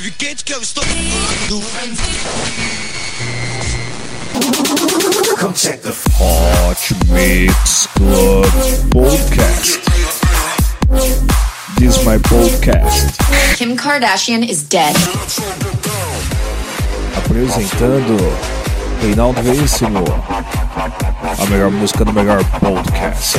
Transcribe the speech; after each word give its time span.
que 0.00 0.52
eu 0.52 0.60
estou. 0.60 0.82
Hot 6.18 6.94
Mix 7.10 7.86
Club 7.94 8.44
Podcast. 8.90 9.80
This 11.78 11.96
is 11.96 12.04
my 12.04 12.18
podcast. 12.18 13.16
Kim 13.56 13.76
Kardashian 13.76 14.42
is 14.42 14.64
dead. 14.64 14.96
Apresentando 17.16 18.16
Reinaldo 19.00 19.42
Veríssimo. 19.42 20.02
A 21.38 21.46
melhor 21.46 21.70
música 21.70 22.04
do 22.04 22.12
melhor 22.12 22.42
podcast. 22.58 23.38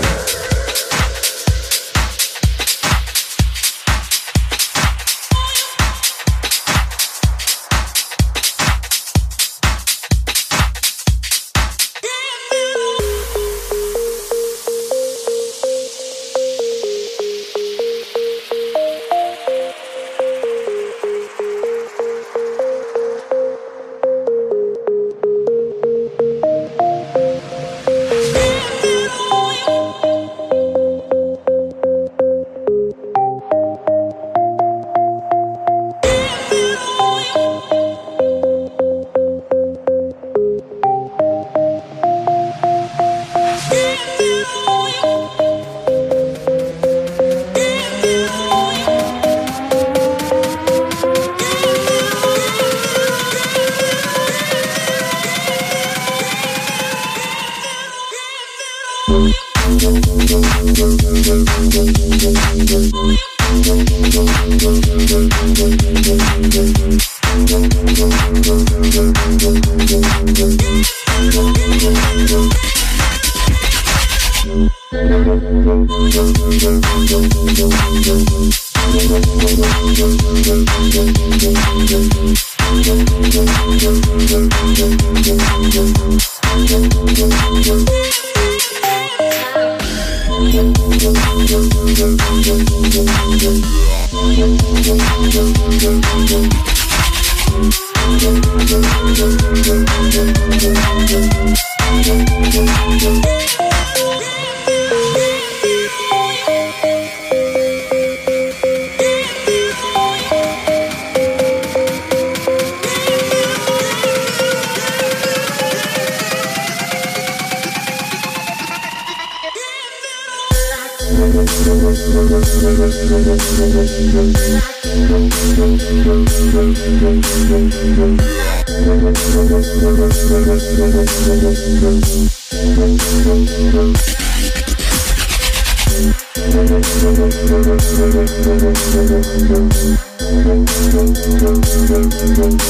Thank 142.23 142.61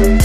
you. 0.00 0.21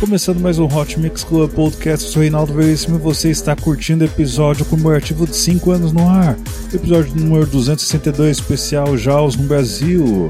Começando 0.00 0.40
mais 0.40 0.58
um 0.58 0.64
Hot 0.64 0.98
Mix 0.98 1.22
Club 1.22 1.50
Podcast, 1.52 2.06
eu 2.06 2.12
sou 2.12 2.22
Reinaldo 2.22 2.54
Veríssimo 2.54 2.96
e 2.96 2.98
você 2.98 3.30
está 3.30 3.54
curtindo 3.54 4.04
o 4.04 4.06
episódio 4.06 4.64
comemorativo 4.64 5.26
de 5.26 5.36
5 5.36 5.70
anos 5.70 5.92
no 5.92 6.08
ar, 6.08 6.36
episódio 6.72 7.14
número 7.14 7.46
262, 7.46 8.38
especial 8.38 8.96
Jaws 8.96 9.36
no 9.36 9.44
Brasil. 9.44 10.28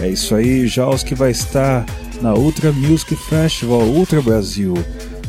É 0.00 0.08
isso 0.08 0.34
aí, 0.34 0.66
Jaws 0.66 1.02
que 1.02 1.14
vai 1.14 1.32
estar 1.32 1.84
na 2.22 2.34
Ultra 2.34 2.70
Music 2.70 3.16
Festival 3.16 3.80
Ultra 3.80 4.22
Brasil, 4.22 4.74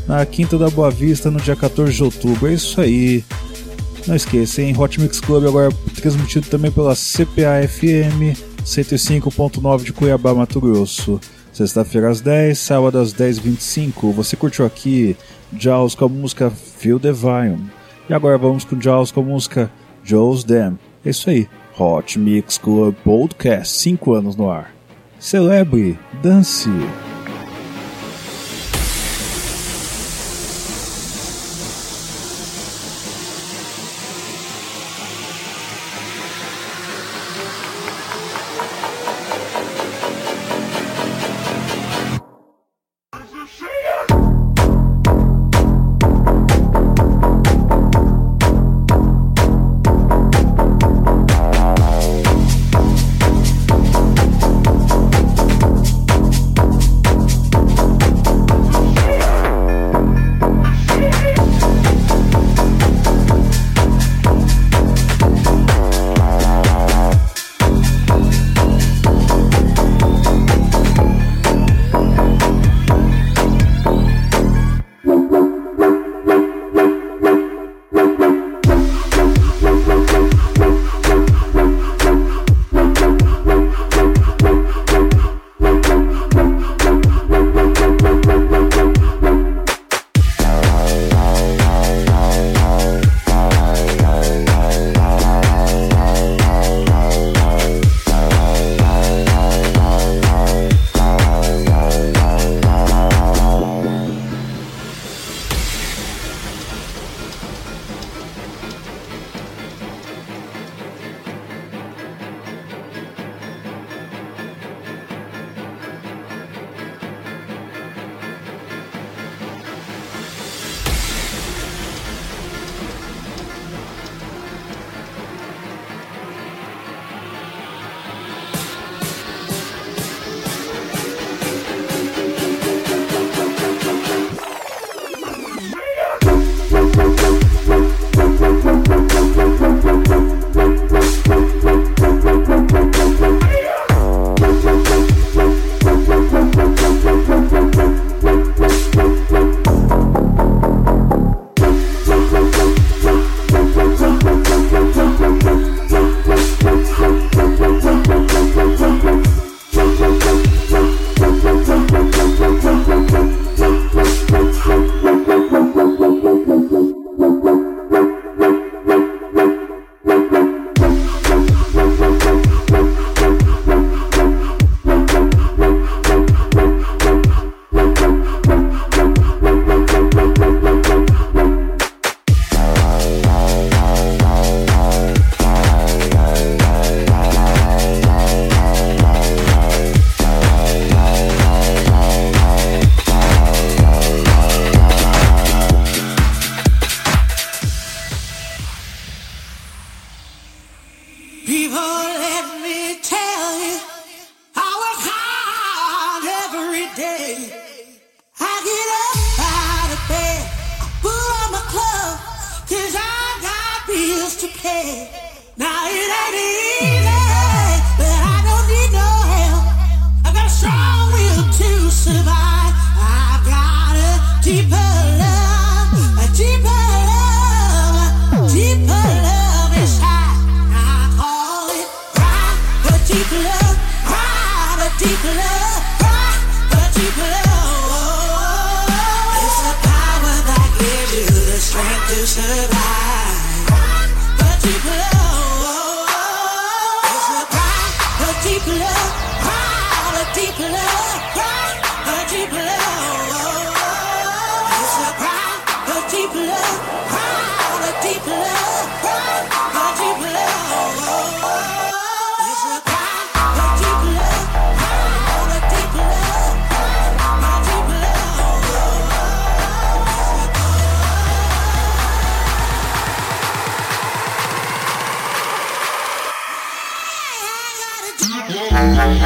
na 0.08 0.26
Quinta 0.26 0.58
da 0.58 0.70
Boa 0.70 0.92
Vista, 0.92 1.32
no 1.32 1.40
dia 1.40 1.56
14 1.56 1.94
de 1.94 2.04
outubro. 2.04 2.48
É 2.48 2.54
isso 2.54 2.80
aí. 2.80 3.24
Não 4.07 4.15
esqueça, 4.15 4.62
hein? 4.62 4.75
Hot 4.77 5.00
Mix 5.00 5.19
Club 5.19 5.48
agora 5.48 5.69
transmitido 5.95 6.48
também 6.48 6.71
pela 6.71 6.95
CPA 6.95 7.68
FM 7.68 8.38
105.9 8.65 9.83
de 9.83 9.94
Cuiabá, 9.94 10.33
Mato 10.33 10.59
Grosso. 10.59 11.19
Sexta-feira 11.53 12.09
às 12.09 12.21
10, 12.21 12.57
sábado 12.57 12.98
às 12.98 13.13
10h25. 13.13 14.13
Você 14.13 14.36
curtiu 14.36 14.65
aqui 14.65 15.15
Jaws 15.57 15.95
com 15.95 16.06
a 16.06 16.09
música 16.09 16.50
Feel 16.50 17.00
Volume. 17.13 17.69
E 18.09 18.13
agora 18.13 18.38
vamos 18.38 18.63
com 18.63 18.80
Jaws 18.80 19.12
com 19.12 19.21
a 19.21 19.24
música 19.24 19.71
Joe's 20.04 20.44
Dam. 20.44 20.77
É 21.06 21.09
isso 21.09 21.30
aí. 21.30 21.47
Hot 21.77 22.18
Mix 22.19 22.57
Club 22.57 22.95
Podcast, 23.04 23.77
5 23.80 24.13
anos 24.13 24.36
no 24.36 24.50
ar. 24.50 24.74
Celebre, 25.19 26.00
dance. 26.21 26.69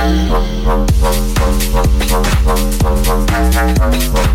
Thank 0.05 0.29
you. 4.29 4.34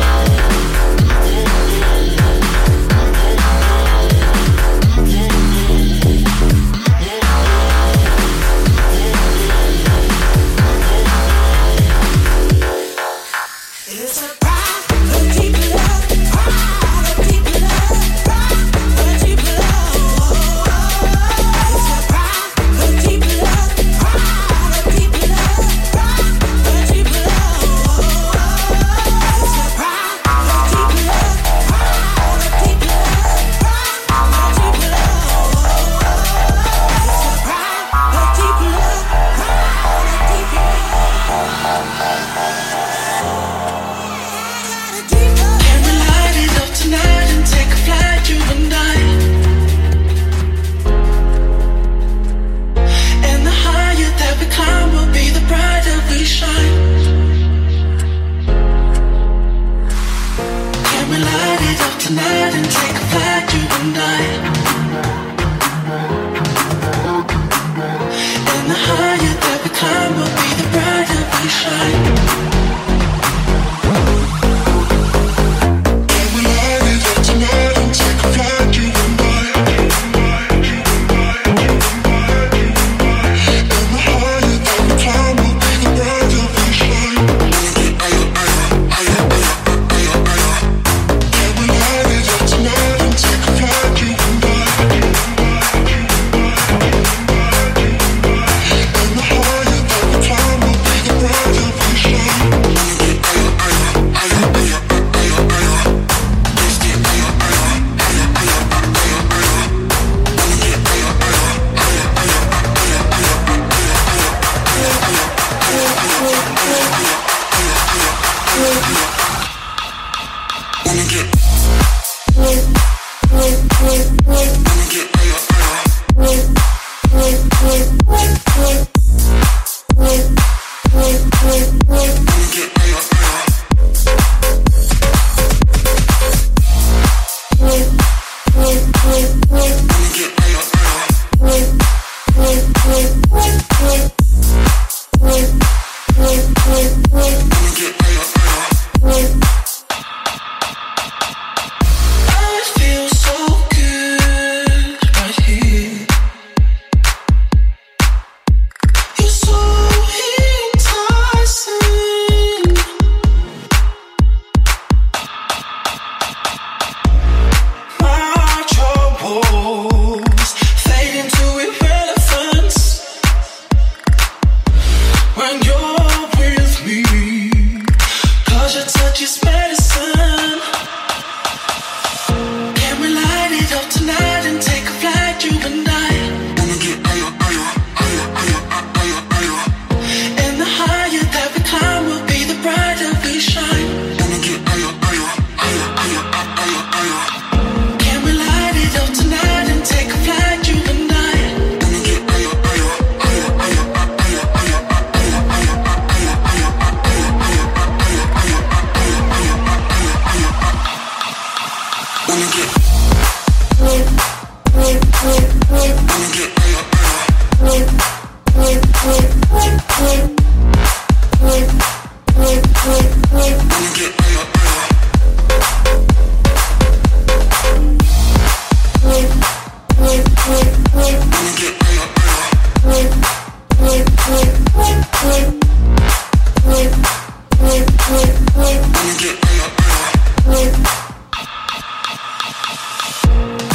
you. 0.00 0.05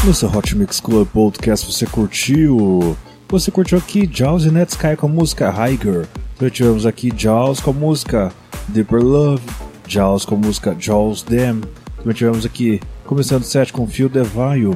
No 0.03 0.15
seu 0.15 0.35
Hot 0.35 0.55
Mix 0.57 0.79
Club 0.79 1.07
Podcast 1.09 1.71
você 1.71 1.85
curtiu? 1.85 2.97
Você 3.29 3.51
curtiu 3.51 3.77
aqui 3.77 4.09
Jaws 4.11 4.45
e 4.45 4.51
Netsky 4.51 4.95
com 4.97 5.05
a 5.05 5.09
música 5.09 5.51
Higher. 5.51 6.07
Também 6.35 6.51
tivemos 6.51 6.87
aqui 6.87 7.13
Jaws 7.15 7.59
com 7.59 7.69
a 7.69 7.73
música 7.73 8.33
Deeper 8.67 8.99
Love, 8.99 9.43
Jaws 9.87 10.25
com 10.25 10.33
a 10.33 10.37
música 10.39 10.75
Jaws 10.77 11.21
Them. 11.21 11.61
Também 11.97 12.15
tivemos 12.15 12.47
aqui, 12.47 12.81
começando 13.05 13.43
o 13.43 13.45
set 13.45 13.71
com 13.71 13.85
Phil 13.85 14.09
Devine. 14.09 14.75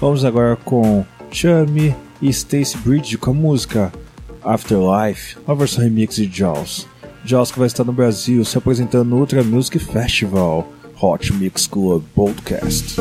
Vamos 0.00 0.24
agora 0.24 0.54
com 0.54 1.04
Chummy 1.32 1.92
e 2.22 2.28
Stacy 2.28 2.78
Bridge 2.78 3.18
com 3.18 3.32
a 3.32 3.34
música 3.34 3.92
Afterlife, 4.40 5.36
uma 5.48 5.56
versão 5.56 5.82
remix 5.82 6.14
de 6.14 6.30
Jaws. 6.32 6.86
Jaws 7.24 7.50
que 7.50 7.58
vai 7.58 7.66
estar 7.66 7.82
no 7.82 7.92
Brasil 7.92 8.44
se 8.44 8.56
apresentando 8.56 9.08
no 9.08 9.18
Ultra 9.18 9.42
Music 9.42 9.80
Festival. 9.80 10.64
Hot 11.02 11.32
Mix 11.32 11.66
Club 11.66 12.04
Podcast. 12.14 13.00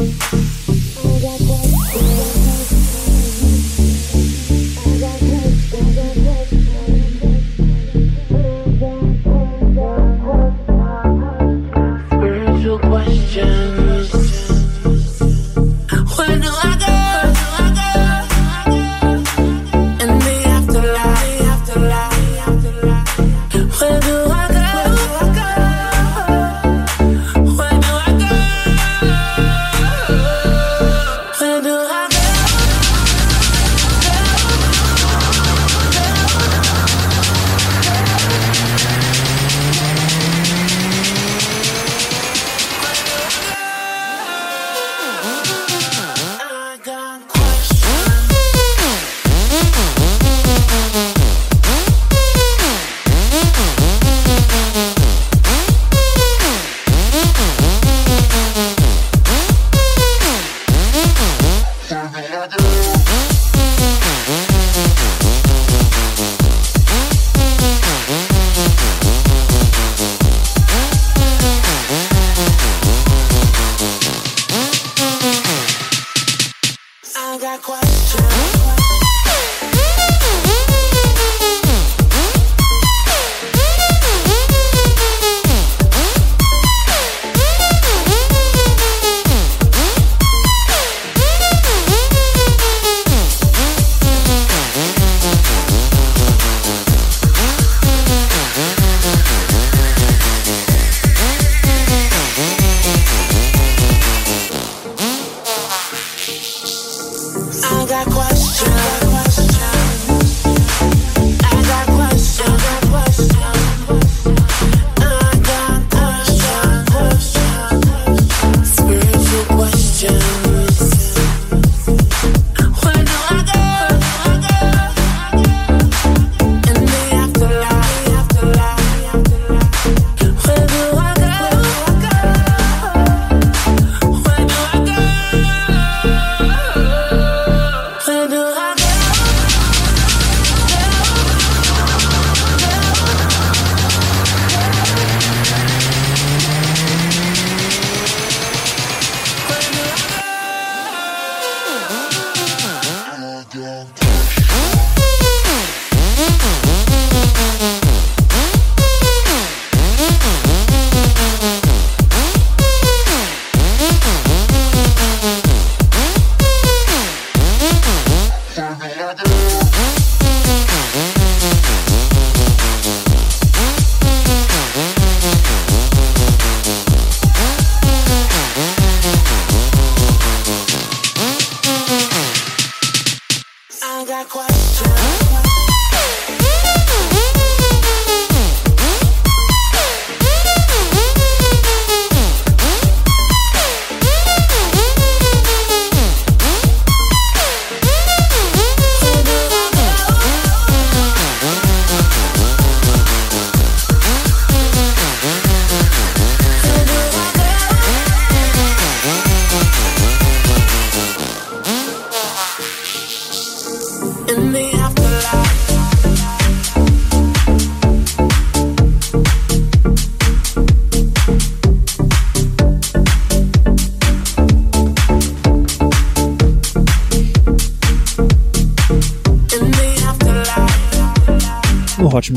Ooh. 1.95 2.38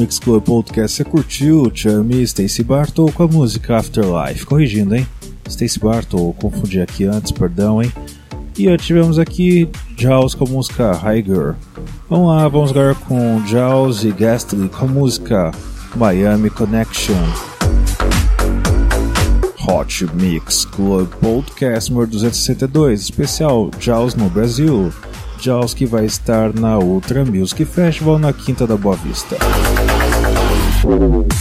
Hot 0.02 0.04
Mix 0.04 0.18
Club 0.18 0.42
Podcast 0.42 0.96
você 0.96 1.04
curtiu 1.04 1.70
Chummy 1.72 2.22
Stacy 2.22 2.64
Bartle 2.64 3.12
com 3.12 3.22
a 3.22 3.28
música 3.28 3.76
Afterlife. 3.76 4.44
Corrigindo, 4.44 4.96
hein? 4.96 5.06
Stacy 5.48 5.78
Bartle, 5.78 6.34
confundi 6.40 6.80
aqui 6.80 7.04
antes, 7.04 7.30
perdão, 7.30 7.80
hein? 7.80 7.92
E 8.58 8.76
tivemos 8.78 9.16
aqui 9.16 9.68
Jaws 9.96 10.34
com 10.34 10.44
a 10.44 10.48
música 10.48 10.92
High 10.92 11.22
Girl. 11.22 11.52
Vamos 12.10 12.28
lá, 12.28 12.48
vamos 12.48 12.70
agora 12.70 12.96
com 12.96 13.46
Jaws 13.46 14.02
e 14.02 14.10
Gastly 14.10 14.68
com 14.68 14.84
a 14.84 14.88
música 14.88 15.52
Miami 15.94 16.50
Connection. 16.50 17.14
Hot 19.68 20.06
Mix 20.14 20.64
Club 20.64 21.08
Podcast 21.20 21.92
número 21.92 22.10
262, 22.10 23.02
especial 23.02 23.70
Jaws 23.78 24.16
no 24.16 24.28
Brasil. 24.28 24.92
Jaws 25.38 25.74
que 25.74 25.86
vai 25.86 26.04
estar 26.04 26.52
na 26.54 26.78
Ultra 26.78 27.24
Music 27.24 27.64
Festival 27.64 28.18
na 28.18 28.32
Quinta 28.32 28.66
da 28.66 28.76
Boa 28.76 28.96
Vista. 28.96 29.36
Anything 30.84 31.36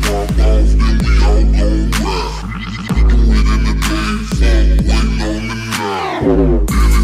pop 0.00 0.30
off, 0.40 0.76
then 0.78 0.98
we 1.04 1.12
all 1.22 1.44
gon' 1.44 1.90
rap. 2.00 2.32
Do 2.96 3.16
it 3.32 3.48
in 3.52 3.60
the 3.64 3.74
day, 3.84 4.16
fuck 4.24 4.56
waiting 4.88 5.20
on 5.20 5.40
me 5.46 5.56
now. 5.76 7.03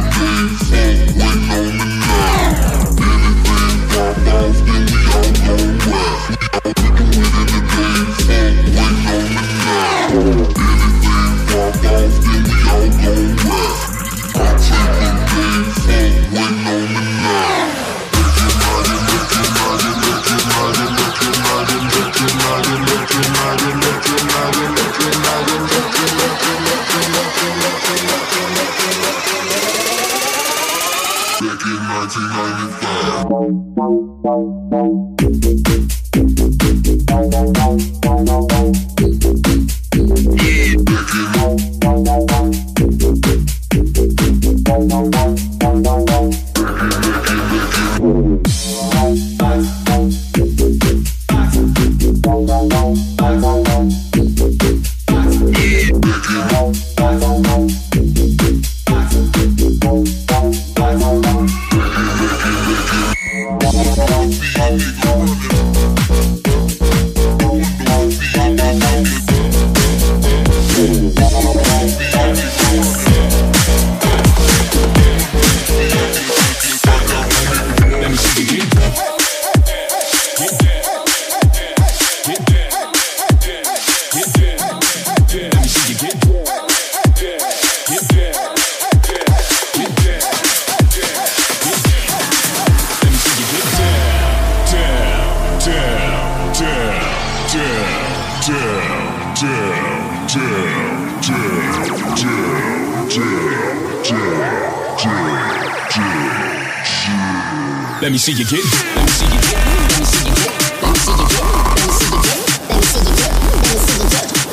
Let 108.01 108.11
me 108.11 108.17
see 108.17 108.31
you 108.31 108.43
get. 108.45 108.65
Let 108.95 109.05
me 109.05 109.11
see 109.11 109.25
you 109.25 109.39
get. 109.41 109.61
Let 109.61 109.99
me 109.99 110.05
see 110.05 110.25
you 110.27 110.33
get. 110.33 110.49
Let 110.81 110.89
me 110.89 110.97
see 110.97 111.13
you 111.13 111.25
get. 111.29 111.45
Let 111.69 111.85
me 111.85 111.93
see 111.93 112.09
you 112.09 112.21
get. 112.23 112.41
Let 112.67 112.77
me 112.77 112.83
see 112.83 113.05
you 113.05 113.13
get. 113.13 113.45
Let 113.61 113.61
me 113.61 113.77
see 113.77 113.99
you 113.99 114.09
get. 114.09 114.21
Let 114.21 114.31
me 114.31 114.37
see 114.37 114.51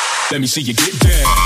you 0.00 0.18
get. 0.18 0.30
Let 0.32 0.40
me 0.40 0.46
see 0.48 0.62
you 0.62 0.74
get 0.74 0.98
down. 0.98 1.39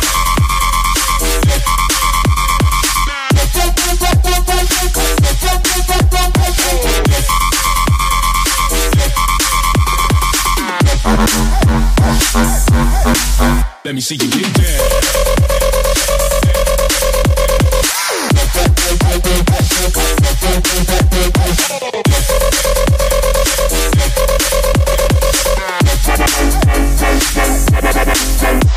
See 14.05 14.17
you 14.17 14.31
get 14.31 14.53
down. 14.53 14.65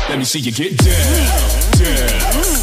Let 0.08 0.18
me 0.18 0.24
see 0.24 0.38
you 0.38 0.50
get 0.50 0.78
down, 0.78 0.94
down, 1.72 2.57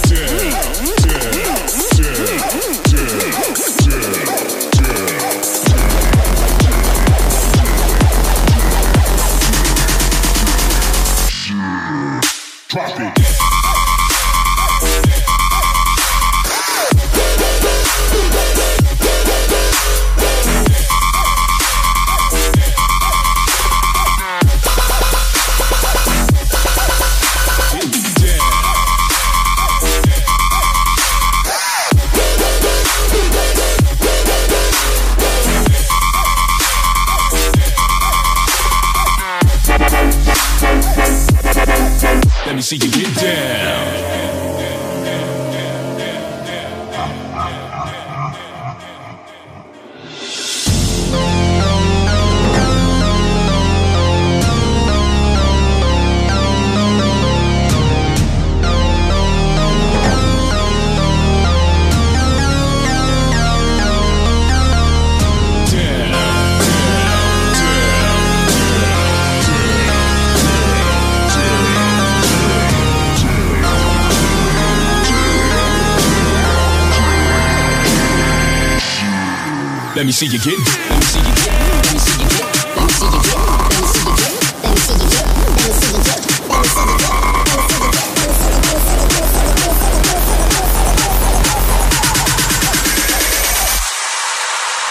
Let 80.05 80.09
me 80.09 80.13
see 80.13 80.27
you 80.27 80.37
get. 80.37 80.53
Let 80.53 80.99
me 80.99 81.05
see 81.05 81.17
you 81.17 81.33
get. 81.33 81.49
Let 81.57 81.91
me 81.91 81.99
see 81.99 82.13
you 82.13 82.27
get. 82.29 82.45
Let 82.75 82.83
me 82.85 82.89
see 82.93 83.09
you 83.09 83.21
get. 83.25 83.41
Let 83.65 83.81
me 83.81 83.87
see 83.87 84.05
you 84.05 84.13
get. 84.13 84.45
Let 84.61 84.69
me 84.69 84.77
see 84.77 85.89
you 85.89 85.99
get. 85.99 86.25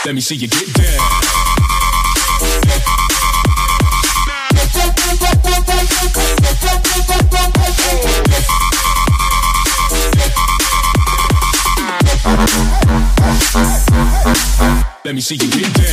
Let 0.04 0.14
me 0.14 0.14
see 0.14 0.14
you 0.14 0.14
get. 0.14 0.14
Let 0.14 0.14
me 0.16 0.20
see 0.20 0.34
you 0.34 0.48
get. 0.48 0.73
Let 15.06 15.14
me 15.14 15.20
see 15.20 15.34
you 15.34 15.50
get 15.50 15.70
down. 15.74 15.84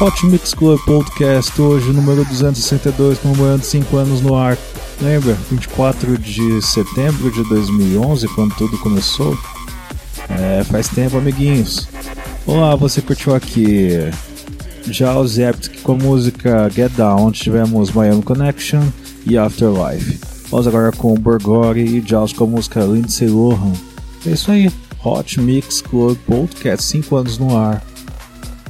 Hot 0.04 0.26
Mix 0.26 0.52
Club 0.52 0.78
Podcast, 0.84 1.58
hoje 1.58 1.90
número 1.90 2.26
262, 2.26 3.20
comemorando 3.20 3.64
5 3.64 3.96
anos 3.96 4.20
no 4.20 4.34
ar. 4.34 4.58
Lembra? 5.00 5.32
24 5.50 6.18
de 6.18 6.60
setembro 6.60 7.30
de 7.30 7.42
2011, 7.44 8.28
quando 8.28 8.54
tudo 8.54 8.76
começou? 8.80 9.34
É, 10.28 10.62
faz 10.64 10.88
tempo, 10.88 11.16
amiguinhos. 11.16 11.88
Olá, 12.46 12.76
você 12.76 13.00
curtiu 13.00 13.34
aqui 13.34 13.92
já 14.88 15.16
o 15.16 15.26
Zeptic 15.26 15.80
com 15.80 15.92
a 15.92 15.96
música 15.96 16.68
Get 16.68 16.92
Down, 16.92 17.28
onde 17.28 17.40
tivemos 17.40 17.90
Miami 17.90 18.22
Connection 18.22 18.82
e 19.24 19.38
Afterlife. 19.38 20.20
Vamos 20.50 20.66
agora 20.66 20.92
com 20.92 21.14
Borgori 21.14 21.80
e 21.80 22.04
Jaws 22.06 22.34
com 22.34 22.44
a 22.44 22.48
música 22.48 22.84
Lindsay 22.84 23.28
Lohan. 23.28 23.72
É 24.26 24.32
isso 24.32 24.52
aí, 24.52 24.70
Hot 25.02 25.40
Mix 25.40 25.80
Club 25.80 26.18
Podcast, 26.26 26.84
5 26.84 27.16
anos 27.16 27.38
no 27.38 27.56
ar. 27.56 27.82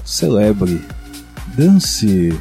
Celebre, 0.05 0.81
dance. 1.57 2.33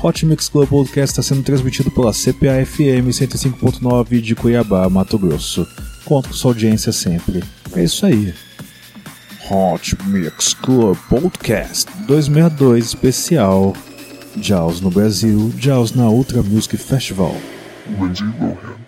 Hot 0.00 0.24
Mix 0.24 0.48
Club 0.48 0.68
Podcast 0.68 1.12
está 1.12 1.22
sendo 1.22 1.42
transmitido 1.42 1.90
pela 1.90 2.12
CPA 2.12 2.64
FM 2.64 3.10
105.9 3.10 4.20
de 4.20 4.34
Cuiabá, 4.34 4.88
Mato 4.88 5.18
Grosso. 5.18 5.66
Conto 6.04 6.28
com 6.28 6.34
sua 6.34 6.52
audiência 6.52 6.92
sempre. 6.92 7.42
É 7.74 7.82
isso 7.82 8.06
aí. 8.06 8.32
Hot 9.50 9.96
Mix 10.06 10.54
Club 10.54 10.96
Podcast 11.08 11.90
262 12.06 12.86
especial. 12.86 13.74
Jaws 14.36 14.80
no 14.80 14.90
Brasil, 14.90 15.52
Jaws 15.58 15.92
na 15.92 16.08
Ultra 16.08 16.42
Music 16.42 16.76
Festival. 16.76 17.34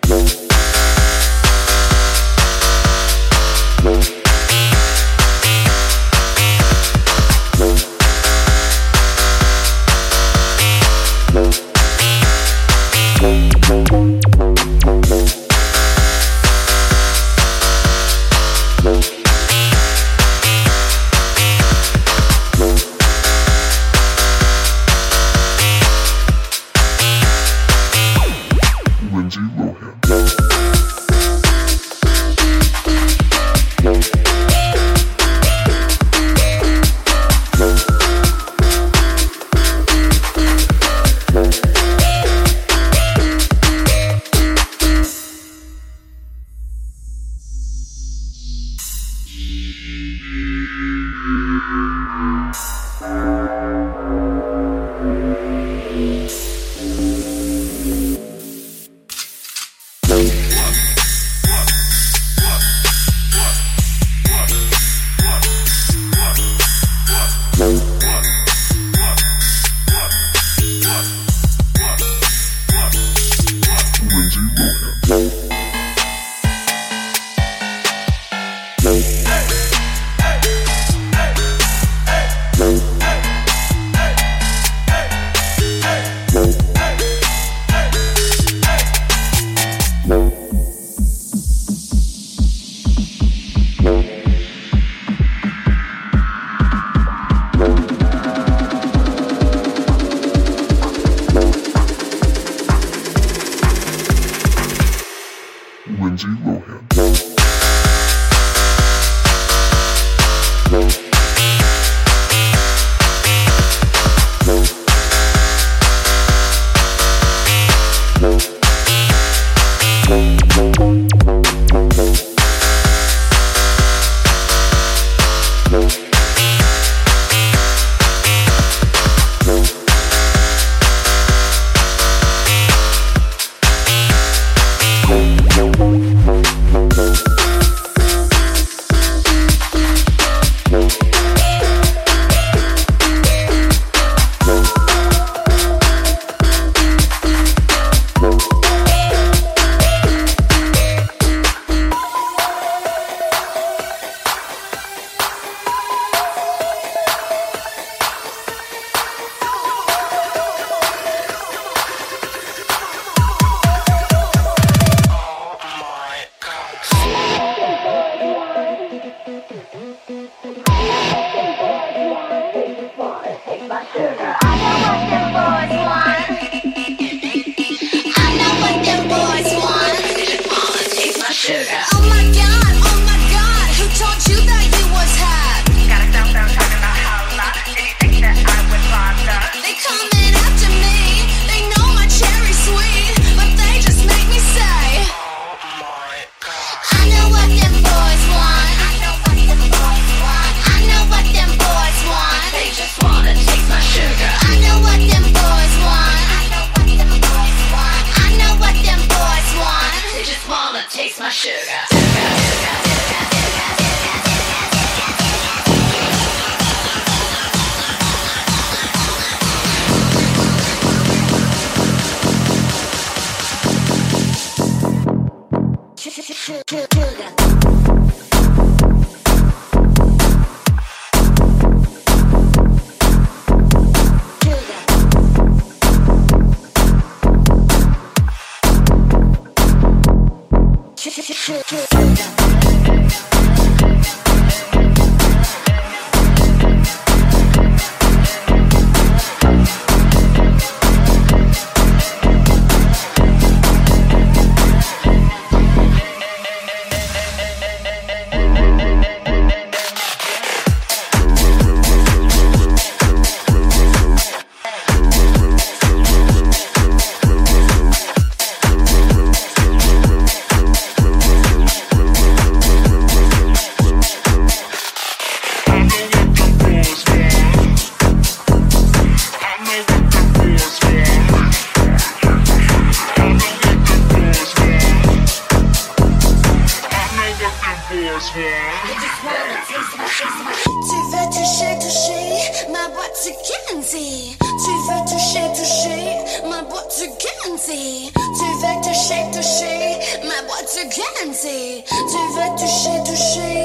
Tu 301.33 301.37
veux 301.37 302.55
toucher, 302.57 302.99
toucher. 303.05 303.60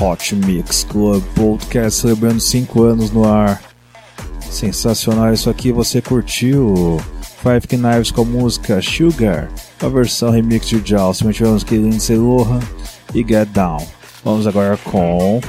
Hot 0.00 0.34
Mix 0.34 0.84
Club 0.84 1.22
Podcast 1.34 2.00
celebrando 2.00 2.40
5 2.40 2.82
anos 2.82 3.10
no 3.10 3.24
ar. 3.24 3.62
Sensacional 4.40 5.32
isso 5.32 5.50
aqui, 5.50 5.72
você 5.72 6.00
curtiu? 6.00 7.00
Five 7.42 7.66
Knives 7.68 8.10
com 8.10 8.22
a 8.22 8.24
música 8.24 8.80
Sugar, 8.82 9.48
a 9.80 9.88
versão 9.88 10.30
remix 10.30 10.68
de 10.68 10.82
Jaws. 10.84 11.18
Também 11.18 11.34
tivemos 11.34 11.62
aqui 11.62 11.76
Lindsay 11.76 12.16
Lohan 12.16 12.60
e 13.14 13.18
Get 13.26 13.48
Down. 13.50 13.86
Vamos 14.24 14.46
agora 14.46 14.76
com 14.78 15.40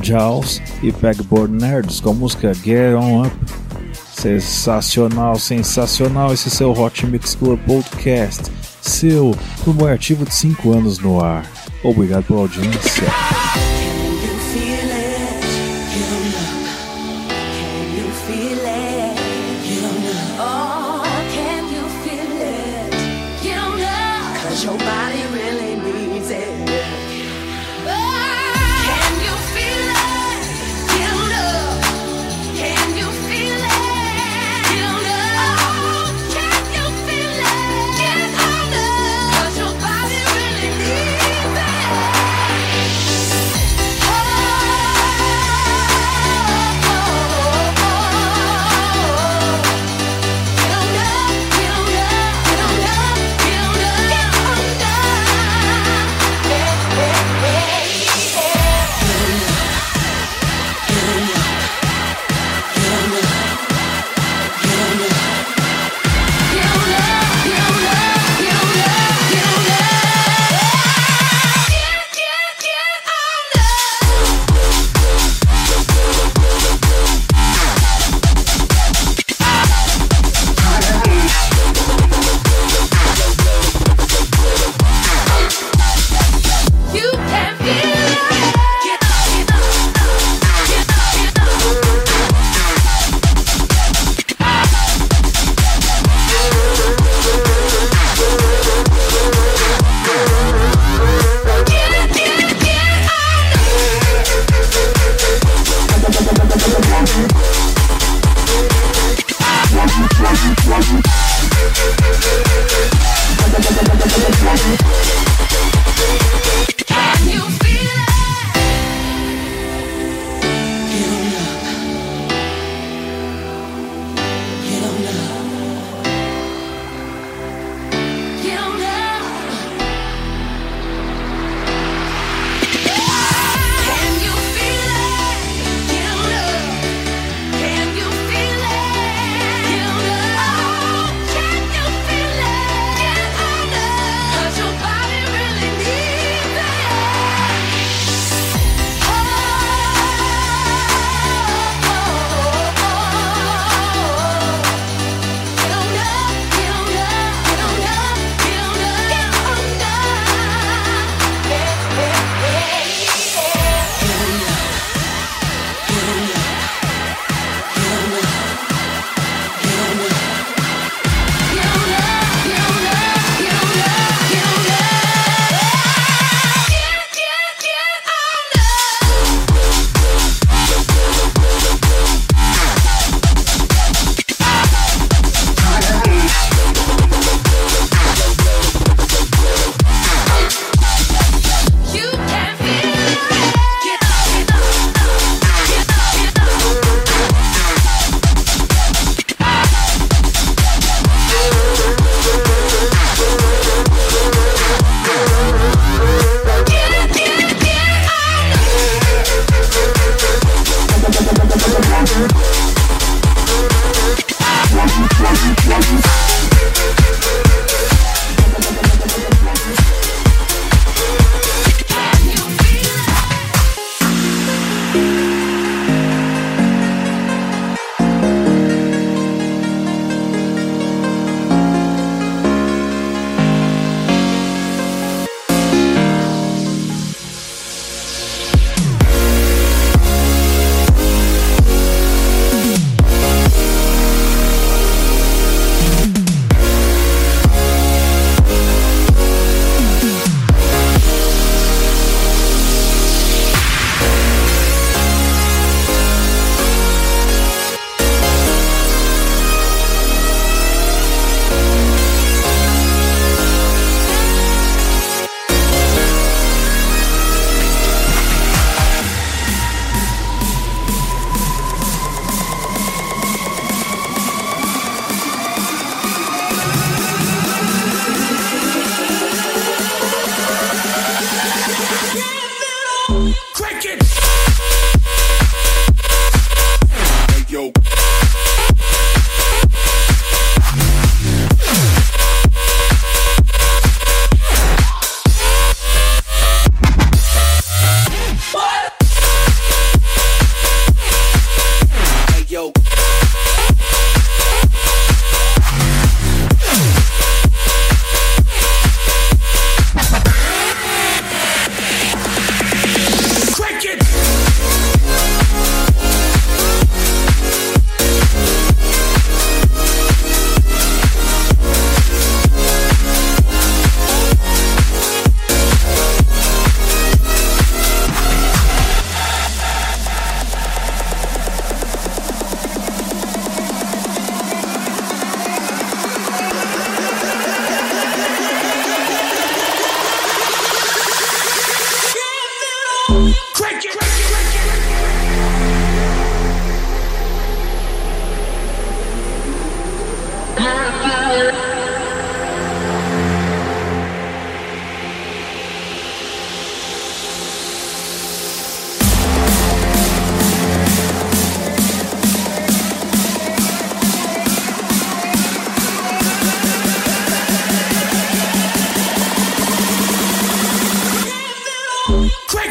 Jaws 0.00 0.62
e 0.82 0.90
Pegboard 0.90 1.52
Nerds 1.52 2.00
com 2.00 2.10
a 2.10 2.14
música 2.14 2.54
Get 2.54 2.94
On 2.94 3.26
Up. 3.26 3.36
Sensacional, 4.14 5.38
sensacional 5.38 6.32
esse 6.32 6.48
seu 6.48 6.72
Hot 6.72 7.06
Mix 7.06 7.34
Club 7.34 7.60
Podcast. 7.66 8.50
Seu 8.80 9.36
primeiro 9.62 9.92
ativo 9.92 10.24
de 10.24 10.34
5 10.34 10.72
anos 10.72 10.98
no 10.98 11.22
ar. 11.22 11.44
Obrigado 11.84 12.24
pela 12.24 12.40
audiência. 12.40 13.04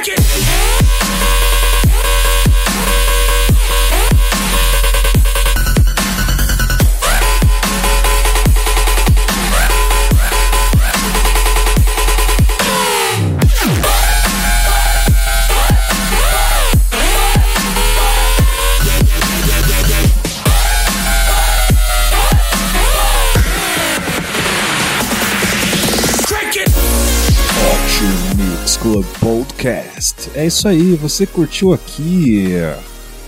Shake 0.04 0.18
it. 0.18 1.61
Podcast. 30.02 30.32
É 30.34 30.47
isso 30.47 30.68
aí, 30.68 30.95
você 30.95 31.26
curtiu 31.28 31.74
aqui 31.74 32.49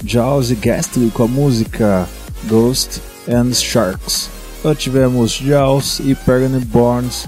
Jaws 0.04 0.50
e 0.50 0.56
Ghastly 0.56 1.12
com 1.12 1.24
a 1.24 1.28
música 1.28 2.10
Ghost 2.46 3.00
and 3.30 3.54
Sharks. 3.54 4.30
Nós 4.64 4.78
tivemos 4.78 5.32
Jaws 5.32 6.00
e 6.00 6.16
Pagan 6.16 6.60
Borns 6.66 7.28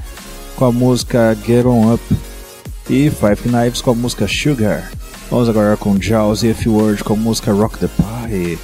com 0.56 0.66
a 0.66 0.72
música 0.72 1.38
Get 1.46 1.66
On 1.66 1.94
Up 1.94 2.04
e 2.90 3.10
Five 3.10 3.44
Knives 3.44 3.82
com 3.82 3.92
a 3.92 3.96
música 3.96 4.28
Sugar. 4.28 4.92
Vamos 5.30 5.48
agora 5.48 5.78
com 5.78 6.02
Jaws 6.02 6.44
e 6.44 6.50
F-Word 6.50 7.04
com 7.04 7.14
a 7.14 7.18
música 7.18 7.54
Rock 7.54 7.78
the 7.78 7.88
Party. 7.88 8.58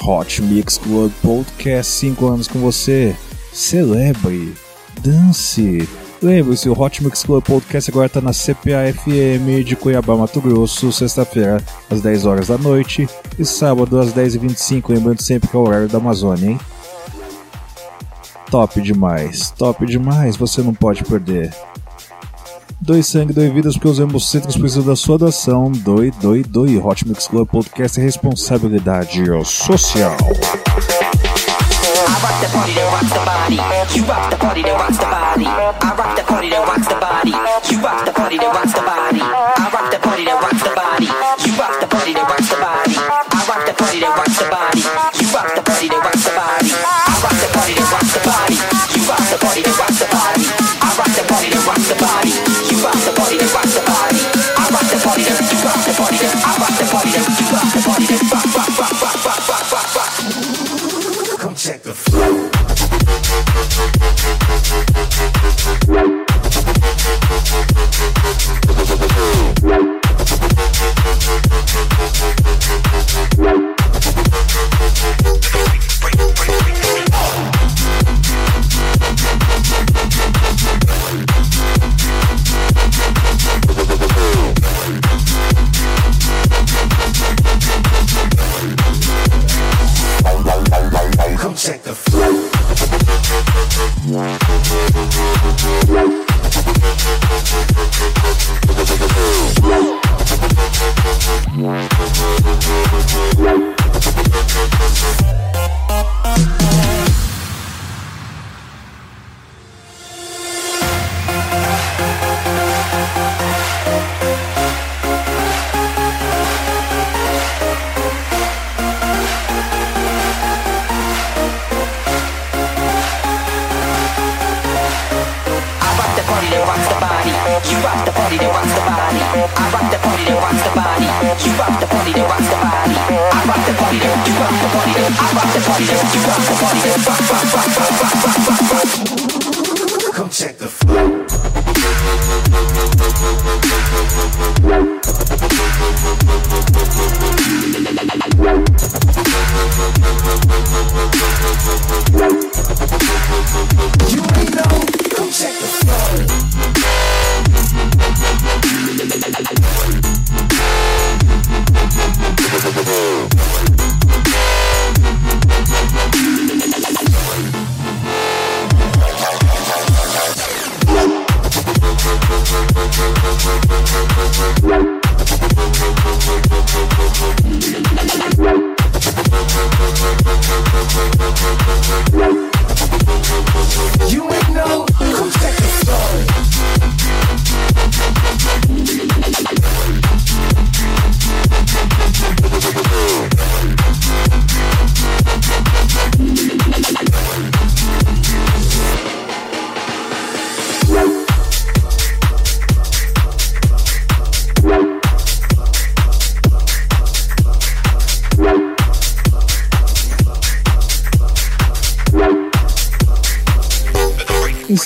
Hot 0.00 0.42
Mix 0.42 0.78
Club 0.78 1.12
Podcast 1.22 1.92
5 1.92 2.26
anos 2.26 2.48
com 2.48 2.60
você. 2.60 3.14
Celebre, 3.52 4.54
dance. 5.00 5.88
Lembre-se, 6.20 6.68
o 6.68 6.78
Hot 6.78 7.02
Mix 7.04 7.22
Club 7.22 7.44
Podcast 7.44 7.90
agora 7.90 8.06
está 8.06 8.20
na 8.20 8.32
CPA 8.32 8.92
FM 8.92 9.64
de 9.64 9.76
Cuiabá, 9.76 10.16
Mato 10.16 10.40
Grosso, 10.40 10.90
sexta-feira 10.90 11.62
às 11.88 12.00
10 12.00 12.26
horas 12.26 12.48
da 12.48 12.58
noite 12.58 13.08
e 13.38 13.44
sábado 13.44 14.00
às 14.00 14.12
10h25, 14.12 14.92
lembrando 14.92 15.22
sempre 15.22 15.48
que 15.48 15.56
é 15.56 15.58
o 15.58 15.62
horário 15.62 15.88
da 15.88 15.98
Amazônia, 15.98 16.50
hein? 16.50 16.60
Top 18.50 18.80
demais, 18.80 19.50
top 19.52 19.86
demais, 19.86 20.36
você 20.36 20.60
não 20.60 20.74
pode 20.74 21.04
perder. 21.04 21.54
Doe 22.80 23.02
sangue, 23.02 23.32
doe 23.32 23.50
vidas, 23.50 23.74
porque 23.74 23.88
os 23.88 23.98
hemocentros 24.00 24.56
precisam 24.56 24.84
da 24.84 24.96
sua 24.96 25.18
doação. 25.18 25.70
Doe, 25.70 26.12
doe, 26.12 26.42
doe. 26.44 26.78
Hot 26.78 27.06
Mix 27.06 27.26
Club 27.26 27.48
Podcast 27.48 27.98
é 27.98 28.02
responsabilidade 28.02 29.24
social. 29.44 30.16
Rock 32.18 32.40
the 32.42 32.48
party 32.50 32.74
that 32.74 32.90
rocks 32.90 33.12
the 33.14 33.22
body. 33.22 33.58
You 33.94 34.02
rock 34.04 34.30
the 34.30 34.36
party 34.36 34.62
that 34.62 34.74
rocks 34.74 34.98
the 34.98 35.06
body. 35.06 35.46
I 35.46 35.94
rock 35.94 36.16
the 36.18 36.24
party 36.24 36.50
that 36.50 36.66
rocks 36.66 36.88
the 36.88 36.98
body. 36.98 37.30
You 37.70 37.78
rock 37.78 38.04
the 38.04 38.12
party 38.12 38.36
that 38.38 38.50
rocks 38.50 38.74
the 38.74 38.82
body. 38.82 39.22
I 39.22 39.67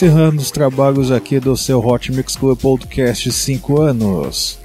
Encerrando 0.03 0.43
os 0.43 0.51
trabalhos 0.51 1.13
aqui 1.13 1.39
do 1.39 1.57
seu 1.57 1.79
Hot 1.79 2.11
Mix 2.11 2.35
Club 2.35 2.59
Podcast 2.59 3.31
5 3.31 3.81
anos. 3.81 4.59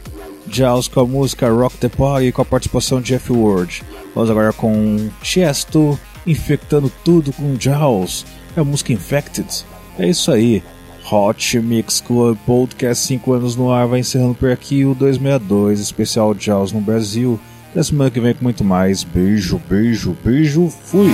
Jaws 0.50 0.88
com 0.88 1.02
a 1.02 1.06
música 1.06 1.48
Rock 1.48 1.78
the 1.78 1.90
Party 1.90 2.32
com 2.32 2.42
a 2.42 2.46
participação 2.46 3.00
de 3.00 3.10
Jeff 3.10 3.32
Ward. 3.32 3.84
Vamos 4.16 4.32
agora 4.32 4.52
com 4.52 5.12
Chesto 5.22 6.00
infectando 6.26 6.92
tudo 7.06 7.32
com 7.34 7.56
Jaws. 7.56 8.26
É 8.56 8.62
a 8.62 8.64
música 8.64 8.94
Infected. 8.94 9.64
É 10.00 10.10
isso 10.10 10.32
aí. 10.32 10.64
Hot 11.12 11.60
Mix 11.60 12.02
Club 12.02 12.36
Podcast 12.44 13.06
5 13.06 13.34
anos 13.34 13.56
no 13.56 13.72
ar 13.72 13.86
vai 13.86 14.00
encerrando 14.00 14.34
por 14.34 14.50
aqui 14.50 14.86
o 14.86 14.96
262 14.96 15.80
especial 15.80 16.34
Jaws 16.34 16.72
no 16.72 16.82
Brasil. 16.82 17.40
Na 17.76 17.84
semana 17.84 18.10
que 18.10 18.20
vem 18.20 18.34
com 18.34 18.44
muito 18.44 18.64
mais. 18.64 19.04
Beijo, 19.04 19.62
beijo, 19.70 20.18
beijo. 20.24 20.68
Fui. 20.68 21.12